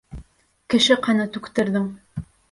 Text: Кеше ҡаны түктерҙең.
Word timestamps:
Кеше 0.73 0.97
ҡаны 1.07 1.27
түктерҙең. 1.35 1.85